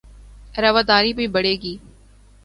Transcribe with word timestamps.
رواداری 0.57 1.13
بھی 1.13 1.27
بڑھے 1.27 1.55
گی 1.61 1.75